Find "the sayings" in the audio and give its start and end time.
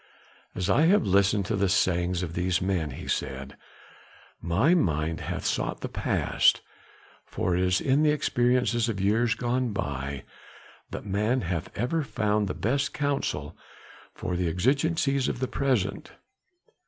1.55-2.23